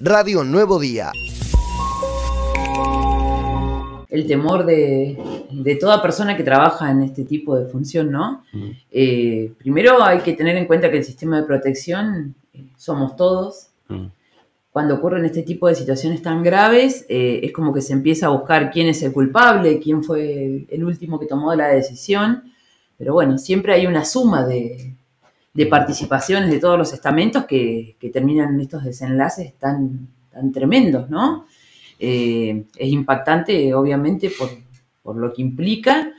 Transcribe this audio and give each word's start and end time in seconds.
Radio 0.00 0.44
Nuevo 0.44 0.78
Día. 0.78 1.10
El 4.08 4.26
temor 4.26 4.64
de, 4.64 5.18
toda 5.80 6.00
persona 6.00 6.36
que 6.36 6.44
trabaja 6.44 6.90
en 6.90 7.02
este 7.02 7.24
tipo 7.24 7.58
de 7.58 7.66
función, 7.66 8.12
¿no? 8.12 8.44
Mm. 8.52 8.70
Eh, 8.92 9.52
primero 9.58 10.02
hay 10.02 10.20
que 10.20 10.34
tener 10.34 10.56
en 10.56 10.66
cuenta 10.66 10.90
que 10.90 10.98
el 10.98 11.04
sistema 11.04 11.40
de 11.40 11.46
protección 11.46 12.34
eh, 12.52 12.70
somos 12.76 13.16
todos. 13.16 13.70
Mm. 13.88 14.06
Cuando 14.70 14.94
ocurren 14.94 15.24
este 15.24 15.42
tipo 15.42 15.66
de 15.66 15.74
situaciones 15.74 16.22
tan 16.22 16.44
graves, 16.44 17.04
eh, 17.08 17.40
es 17.42 17.52
como 17.52 17.74
que 17.74 17.80
se 17.80 17.92
empieza 17.92 18.26
a 18.26 18.30
buscar 18.30 18.70
quién 18.70 18.86
es 18.86 19.02
el 19.02 19.12
culpable, 19.12 19.80
quién 19.80 20.04
fue 20.04 20.66
el 20.70 20.84
último 20.84 21.18
que 21.18 21.26
tomó 21.26 21.52
la 21.54 21.68
decisión. 21.68 22.44
Pero 22.96 23.14
bueno, 23.14 23.36
siempre 23.36 23.74
hay 23.74 23.86
una 23.86 24.04
suma 24.04 24.46
de, 24.46 24.94
de 25.58 25.66
participaciones 25.66 26.52
de 26.52 26.60
todos 26.60 26.78
los 26.78 26.92
estamentos 26.92 27.44
que, 27.44 27.96
terminan 28.12 28.54
en 28.54 28.60
estos 28.60 28.84
desenlaces 28.84 29.54
tan, 29.58 30.06
tan 30.30 30.52
tremendos, 30.52 31.10
¿no? 31.10 31.46
Eh, 31.98 32.62
es 32.76 32.88
impactante, 32.88 33.74
obviamente, 33.74 34.30
por, 34.30 35.16
lo 35.16 35.32
que 35.32 35.42
implica, 35.42 36.12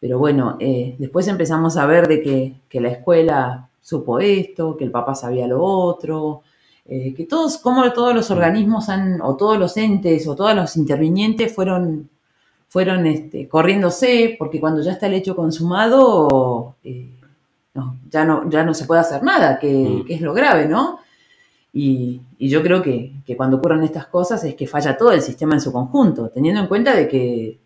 pero 0.00 0.18
bueno, 0.18 0.56
eh, 0.60 0.94
después 0.98 1.28
empezamos 1.28 1.76
a 1.76 1.84
ver 1.84 2.08
de 2.08 2.22
que, 2.70 2.80
la 2.80 2.88
escuela 2.88 3.68
supo 3.82 4.18
esto, 4.18 4.78
que 4.78 4.84
el 4.84 4.90
papá 4.90 5.14
sabía 5.14 5.46
lo 5.46 5.62
otro, 5.62 6.40
eh, 6.86 7.12
que 7.12 7.26
todos, 7.26 7.58
como 7.58 7.92
todos 7.92 8.14
los 8.14 8.30
organismos 8.30 8.88
han, 8.88 9.20
o 9.20 9.36
todos 9.36 9.58
los 9.58 9.76
entes, 9.76 10.26
o 10.26 10.34
todos 10.34 10.54
los 10.54 10.74
intervinientes 10.78 11.54
fueron, 11.54 12.08
fueron 12.66 13.06
este, 13.06 13.46
corriéndose, 13.46 14.36
porque 14.38 14.58
cuando 14.58 14.80
ya 14.80 14.92
está 14.92 15.06
el 15.06 15.12
hecho 15.12 15.36
consumado, 15.36 16.76
ya 18.10 18.24
no, 18.24 18.48
ya 18.48 18.64
no 18.64 18.74
se 18.74 18.84
puede 18.84 19.00
hacer 19.00 19.22
nada, 19.22 19.58
que, 19.58 19.72
mm. 19.72 20.04
es 20.08 20.20
lo 20.20 20.34
grave, 20.34 20.66
¿no? 20.66 21.00
Y, 21.72 22.20
yo 22.38 22.62
creo 22.62 22.82
que, 22.82 23.12
cuando 23.36 23.58
ocurren 23.58 23.82
estas 23.82 24.06
cosas 24.06 24.42
es 24.44 24.54
que 24.54 24.66
falla 24.66 24.96
todo 24.96 25.12
el 25.12 25.22
sistema 25.22 25.54
en 25.54 25.60
su 25.60 25.72
conjunto, 25.72 26.28
teniendo 26.30 26.60
en 26.60 26.66
cuenta 26.66 26.94
de 26.94 27.08
que 27.08 27.58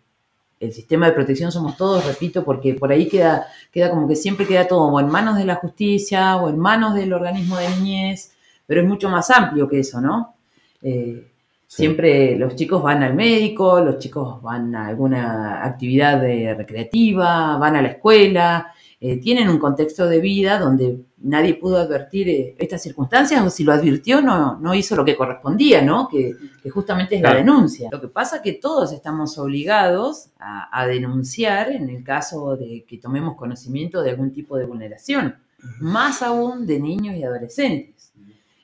el 0.59 0.71
sistema 0.73 1.07
de 1.07 1.13
protección 1.13 1.51
somos 1.51 1.75
todos, 1.75 2.05
repito, 2.05 2.43
porque 2.43 2.73
por 2.75 2.91
ahí 2.91 3.07
queda, 3.07 3.47
queda 3.71 3.89
como 3.89 4.07
que 4.07 4.15
siempre 4.15 4.45
queda 4.45 4.67
todo 4.67 4.87
o 4.87 4.99
en 4.99 5.07
manos 5.07 5.37
de 5.37 5.45
la 5.45 5.55
justicia 5.55 6.37
o 6.37 6.49
en 6.49 6.59
manos 6.59 6.93
del 6.93 7.13
organismo 7.13 7.57
de 7.57 7.69
niñez, 7.69 8.33
pero 8.67 8.81
es 8.81 8.87
mucho 8.87 9.09
más 9.09 9.29
amplio 9.31 9.67
que 9.67 9.79
eso, 9.79 9.99
¿no? 9.99 10.35
Eh, 10.81 11.31
siempre 11.67 12.37
los 12.37 12.55
chicos 12.55 12.83
van 12.83 13.01
al 13.01 13.13
médico, 13.13 13.79
los 13.79 13.97
chicos 13.97 14.41
van 14.41 14.75
a 14.75 14.87
alguna 14.87 15.63
actividad 15.63 16.21
recreativa, 16.21 17.57
van 17.57 17.77
a 17.77 17.81
la 17.81 17.87
escuela, 17.89 18.73
eh, 19.03 19.17
tienen 19.17 19.49
un 19.49 19.57
contexto 19.57 20.07
de 20.07 20.19
vida 20.19 20.59
donde 20.59 21.05
nadie 21.17 21.55
pudo 21.55 21.77
advertir 21.77 22.29
eh, 22.29 22.55
estas 22.59 22.83
circunstancias 22.83 23.41
o 23.43 23.49
si 23.49 23.63
lo 23.63 23.73
advirtió 23.73 24.21
no, 24.21 24.59
no 24.59 24.75
hizo 24.75 24.95
lo 24.95 25.03
que 25.03 25.15
correspondía, 25.15 25.81
¿no? 25.81 26.07
Que, 26.07 26.35
justamente 26.69 27.15
es 27.15 27.21
la 27.23 27.33
denuncia. 27.33 27.89
Lo 27.91 27.99
que 27.99 28.09
pasa 28.09 28.35
es 28.35 28.41
que 28.43 28.53
todos 28.53 28.93
estamos 28.93 29.39
obligados 29.39 30.29
a, 30.37 30.85
denunciar 30.85 31.71
en 31.71 31.89
el 31.89 32.03
caso 32.03 32.55
de 32.55 32.85
que 32.87 32.99
tomemos 32.99 33.35
conocimiento 33.35 34.03
de 34.03 34.11
algún 34.11 34.31
tipo 34.31 34.55
de 34.55 34.65
vulneración, 34.65 35.35
más 35.79 36.21
aún 36.21 36.67
de 36.67 36.79
niños 36.79 37.15
y 37.15 37.23
adolescentes. 37.23 38.13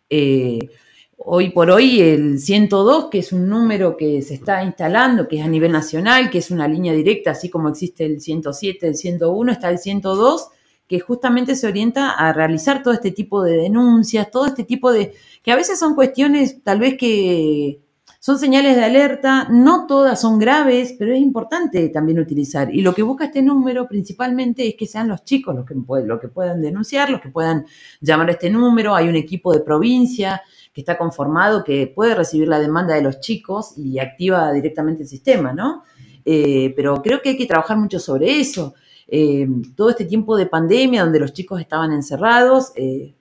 Eh, 0.08 0.70
hoy 1.30 1.50
por 1.50 1.70
hoy 1.70 2.00
el 2.00 2.39
102, 2.39 3.09
que 3.11 3.20
es 3.20 3.33
un 3.33 3.50
número 3.50 3.97
que 3.97 4.22
se 4.22 4.36
está 4.36 4.64
instalando, 4.64 5.28
que 5.28 5.39
es 5.39 5.44
a 5.44 5.50
nivel 5.50 5.73
nacional, 5.73 6.30
que 6.30 6.38
es 6.38 6.52
una 6.52 6.69
línea 6.69 6.94
directa, 6.94 7.31
así 7.31 7.50
como 7.50 7.67
existe 7.67 8.06
el 8.06 8.22
107, 8.22 8.88
el 8.88 8.95
101, 8.95 9.52
está 9.52 9.69
el 9.69 9.78
102, 9.78 10.47
que 10.88 11.02
justamente 11.02 11.58
se 11.58 11.67
orienta 11.67 12.11
a 12.11 12.31
realizar 12.31 12.81
todo 12.81 12.94
este 12.94 13.11
tipo 13.11 13.44
de 13.44 13.58
denuncias, 13.58 14.31
todo 14.31 14.45
este 14.45 14.64
tipo 14.64 14.89
de, 14.94 15.16
que 15.44 15.52
a 15.52 15.58
veces 15.58 15.78
son 15.78 15.95
cuestiones 15.95 16.64
tal 16.64 16.80
vez 16.80 16.97
que 16.97 17.81
son 18.20 18.40
señales 18.40 18.76
de 18.76 18.84
alerta, 18.84 19.48
no 19.50 19.86
todas 19.88 20.20
son 20.20 20.40
graves, 20.40 20.96
pero 20.98 21.14
es 21.14 21.20
importante 21.20 21.90
también 21.90 22.20
utilizar. 22.20 22.74
Y 22.74 22.82
lo 22.82 22.94
que 22.94 23.04
busca 23.04 23.26
este 23.26 23.42
número 23.42 23.88
principalmente 23.88 24.68
es 24.68 24.76
que 24.76 24.88
sean 24.88 25.08
los 25.08 25.24
chicos 25.24 25.56
los 25.56 25.66
que, 25.66 25.75
los 26.06 26.19
que 26.19 26.28
puedan 26.28 26.62
denunciar, 26.62 27.09
los 27.09 27.22
que 27.22 27.30
puedan 27.30 27.66
llamar 28.02 28.30
a 28.30 28.31
este 28.34 28.50
número. 28.50 28.96
Hay 28.96 29.08
un 29.08 29.16
equipo 29.16 29.53
de 29.53 29.62
provincia 29.62 30.41
que 30.74 30.81
está 30.81 30.97
conformado, 30.97 31.64
que 31.64 31.88
puede 31.88 32.16
recibir 32.16 32.47
la 32.47 32.59
demanda 32.59 32.96
de 32.96 33.02
los 33.02 33.19
chicos 33.19 33.78
y 33.78 34.00
activa 34.00 34.52
directamente 34.52 35.03
el 35.03 35.09
sistema, 35.09 35.53
¿no? 35.53 35.84
Eh, 36.24 36.74
pero 36.75 37.02
creo 37.02 37.22
que 37.22 37.30
hay 37.30 37.38
que 37.38 37.46
trabajar 37.46 37.78
mucho 37.78 38.00
sobre 38.00 38.40
eso. 38.40 38.75
Eh, 39.08 39.47
todo 39.75 39.90
este 39.90 40.06
tiempo 40.06 40.36
de 40.36 40.47
pandemia 40.47 41.03
donde 41.03 41.20
los 41.20 41.31
chicos 41.31 41.62
estaban 41.62 41.94
encerrados, 41.94 42.74
eh, 42.75 43.16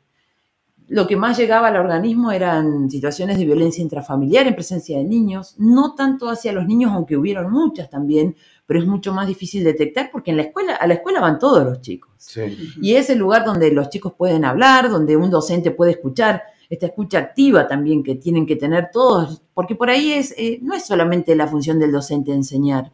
lo 0.89 1.07
que 1.07 1.17
más 1.17 1.37
llegaba 1.37 1.69
al 1.69 1.77
organismo 1.77 2.31
eran 2.31 2.89
situaciones 2.89 3.39
de 3.39 3.45
violencia 3.45 3.83
intrafamiliar 3.83 4.47
en 4.47 4.55
presencia 4.55 4.99
de 4.99 5.05
niños, 5.05 5.55
no 5.59 5.95
tanto 5.95 6.29
hacia 6.29 6.53
los 6.53 6.67
niños, 6.67 6.93
aunque 6.93 7.17
hubieron 7.17 7.51
muchas 7.51 7.91
también, 7.91 8.37
pero 8.67 8.81
es 8.81 8.87
mucho 8.87 9.13
más 9.13 9.27
difícil 9.27 9.65
detectar 9.65 10.11
porque 10.13 10.31
en 10.31 10.37
la 10.37 10.45
escuela, 10.45 10.77
a 10.77 10.87
la 10.87 10.95
escuela 10.95 11.21
van 11.21 11.39
todos 11.39 11.65
los 11.65 11.81
chicos. 11.81 12.11
Y 12.81 12.95
es 12.95 13.11
el 13.11 13.19
lugar 13.19 13.45
donde 13.45 13.71
los 13.73 13.91
chicos 13.91 14.13
pueden 14.17 14.45
hablar, 14.45 14.89
donde 14.89 15.17
un 15.17 15.31
docente 15.31 15.71
puede 15.71 15.93
escuchar 15.93 16.43
esta 16.69 16.87
escucha 16.87 17.19
activa 17.19 17.67
también 17.67 18.03
que 18.03 18.17
tienen 18.17 18.47
que 18.47 18.57
tener 18.57 18.91
todos, 18.93 19.43
porque 19.55 19.75
por 19.75 19.91
ahí 19.91 20.13
es, 20.13 20.35
eh, 20.37 20.59
no 20.63 20.75
es 20.75 20.85
solamente 20.85 21.35
la 21.37 21.47
función 21.47 21.79
del 21.79 21.93
docente 21.93 22.33
enseñar, 22.33 22.93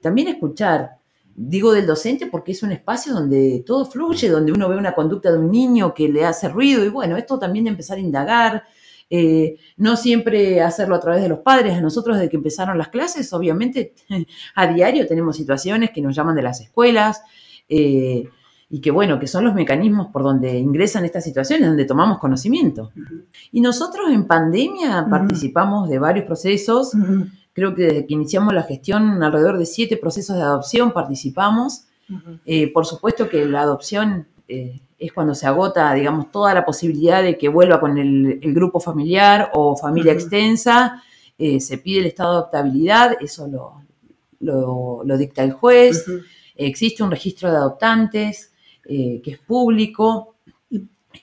también 0.00 0.28
escuchar. 0.28 0.98
Digo 1.36 1.72
del 1.72 1.86
docente 1.86 2.26
porque 2.26 2.52
es 2.52 2.62
un 2.62 2.72
espacio 2.72 3.12
donde 3.12 3.62
todo 3.66 3.84
fluye, 3.84 4.28
donde 4.28 4.52
uno 4.52 4.68
ve 4.68 4.76
una 4.76 4.94
conducta 4.94 5.32
de 5.32 5.38
un 5.38 5.50
niño 5.50 5.92
que 5.92 6.08
le 6.08 6.24
hace 6.24 6.48
ruido 6.48 6.84
y 6.84 6.88
bueno, 6.88 7.16
esto 7.16 7.38
también 7.38 7.64
de 7.64 7.70
empezar 7.70 7.98
a 7.98 8.00
indagar, 8.00 8.64
eh, 9.10 9.56
no 9.76 9.96
siempre 9.96 10.60
hacerlo 10.60 10.94
a 10.94 11.00
través 11.00 11.22
de 11.22 11.28
los 11.28 11.40
padres. 11.40 11.74
A 11.74 11.80
nosotros 11.80 12.16
desde 12.16 12.30
que 12.30 12.36
empezaron 12.36 12.78
las 12.78 12.88
clases, 12.88 13.32
obviamente 13.32 13.94
a 14.54 14.66
diario 14.66 15.06
tenemos 15.06 15.36
situaciones 15.36 15.90
que 15.90 16.00
nos 16.00 16.14
llaman 16.14 16.36
de 16.36 16.42
las 16.42 16.60
escuelas. 16.60 17.22
Eh, 17.68 18.28
y 18.70 18.80
que 18.80 18.90
bueno, 18.90 19.20
que 19.20 19.28
son 19.28 19.44
los 19.44 19.54
mecanismos 19.54 20.08
por 20.08 20.24
donde 20.24 20.58
ingresan 20.58 21.04
estas 21.04 21.22
situaciones, 21.22 21.68
donde 21.68 21.84
tomamos 21.84 22.18
conocimiento. 22.18 22.90
Y 23.52 23.60
nosotros 23.60 24.10
en 24.10 24.26
pandemia 24.26 25.06
participamos 25.08 25.88
de 25.88 26.00
varios 26.00 26.26
procesos, 26.26 26.92
creo 27.54 27.74
que 27.74 27.82
desde 27.84 28.06
que 28.06 28.14
iniciamos 28.14 28.52
la 28.52 28.64
gestión, 28.64 29.22
alrededor 29.22 29.56
de 29.58 29.64
siete 29.64 29.96
procesos 29.96 30.36
de 30.36 30.42
adopción 30.42 30.92
participamos. 30.92 31.86
Eh, 32.44 32.70
por 32.70 32.84
supuesto 32.84 33.30
que 33.30 33.46
la 33.46 33.62
adopción 33.62 34.26
eh, 34.46 34.80
es 34.98 35.12
cuando 35.12 35.34
se 35.34 35.46
agota, 35.46 35.94
digamos, 35.94 36.30
toda 36.30 36.52
la 36.52 36.66
posibilidad 36.66 37.22
de 37.22 37.38
que 37.38 37.48
vuelva 37.48 37.80
con 37.80 37.96
el, 37.96 38.40
grupo 38.52 38.80
familiar 38.80 39.50
o 39.54 39.76
familia 39.76 40.12
extensa, 40.12 41.02
eh, 41.38 41.60
se 41.60 41.78
pide 41.78 42.00
el 42.00 42.06
estado 42.06 42.32
de 42.32 42.38
adoptabilidad, 42.38 43.16
eso 43.20 43.48
lo, 44.40 45.02
lo 45.04 45.16
dicta 45.16 45.42
el 45.42 45.52
juez. 45.52 46.04
Existe 46.56 47.02
un 47.02 47.10
registro 47.10 47.50
de 47.50 47.56
adoptantes, 47.56 48.52
que 48.82 49.22
es 49.24 49.38
público 49.38 50.33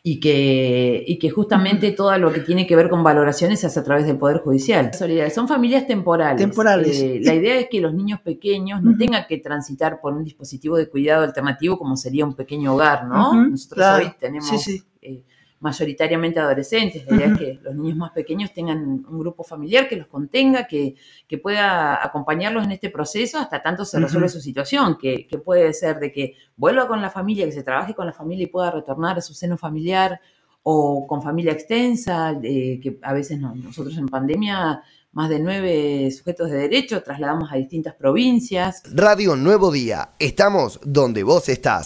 y 0.03 0.19
que, 0.19 1.03
y 1.05 1.19
que 1.19 1.29
justamente 1.29 1.91
todo 1.91 2.17
lo 2.17 2.31
que 2.31 2.39
tiene 2.39 2.65
que 2.65 2.75
ver 2.75 2.89
con 2.89 3.03
valoraciones 3.03 3.59
se 3.59 3.67
hace 3.67 3.79
a 3.79 3.83
través 3.83 4.05
del 4.05 4.17
Poder 4.17 4.39
Judicial. 4.39 4.91
Son 5.33 5.47
familias 5.47 5.87
temporales. 5.87 6.41
temporales. 6.41 7.01
Eh, 7.01 7.19
la 7.23 7.33
idea 7.33 7.59
es 7.59 7.67
que 7.69 7.79
los 7.79 7.93
niños 7.93 8.19
pequeños 8.21 8.81
no 8.81 8.97
tengan 8.97 9.25
que 9.27 9.37
transitar 9.37 9.99
por 10.01 10.13
un 10.13 10.23
dispositivo 10.23 10.77
de 10.77 10.89
cuidado 10.89 11.23
alternativo 11.23 11.77
como 11.77 11.97
sería 11.97 12.25
un 12.25 12.35
pequeño 12.35 12.73
hogar, 12.73 13.05
¿no? 13.05 13.33
Nosotros 13.49 13.85
hoy 13.97 14.11
tenemos 14.19 14.67
eh, 15.01 15.23
mayoritariamente 15.61 16.39
adolescentes. 16.39 17.05
La 17.07 17.15
idea 17.15 17.27
es 17.27 17.37
que 17.37 17.59
los 17.61 17.75
niños 17.75 17.95
más 17.95 18.11
pequeños 18.11 18.51
tengan 18.51 18.79
un 19.07 19.19
grupo 19.19 19.43
familiar 19.43 19.87
que 19.87 19.95
los 19.95 20.07
contenga, 20.07 20.67
que, 20.67 20.95
pueda 21.41 22.03
acompañarlos 22.03 22.65
en 22.65 22.71
este 22.71 22.89
proceso 22.89 23.37
hasta 23.37 23.61
tanto 23.61 23.85
se 23.85 23.99
resuelve 23.99 24.27
su 24.27 24.41
situación, 24.41 24.97
que, 24.97 25.27
puede 25.45 25.71
ser 25.73 25.99
de 25.99 26.11
que 26.11 26.35
vuelva 26.57 26.87
con 26.87 27.01
la 27.01 27.09
familia, 27.09 27.45
que 27.45 27.51
se 27.51 27.63
trabaje 27.63 27.93
con 27.93 28.05
la 28.05 28.13
familia 28.13 28.43
y 28.43 28.47
pueda 28.47 28.71
retornar 28.71 29.17
a 29.17 29.21
su 29.21 29.33
seno 29.33 29.57
familiar 29.57 30.19
o 30.63 31.07
con 31.07 31.21
familia 31.21 31.53
extensa, 31.53 32.37
que 32.41 32.99
a 33.01 33.13
veces 33.13 33.39
nosotros 33.39 33.97
en 33.97 34.07
pandemia 34.07 34.83
más 35.13 35.29
de 35.29 35.39
nueve 35.39 36.09
sujetos 36.11 36.49
de 36.49 36.57
derecho 36.57 37.03
trasladamos 37.03 37.51
a 37.51 37.57
distintas 37.57 37.93
provincias. 37.95 38.81
Radio 38.93 39.35
Nuevo 39.35 39.71
Día, 39.71 40.11
estamos 40.19 40.79
donde 40.83 41.23
vos 41.23 41.49
estás. 41.49 41.79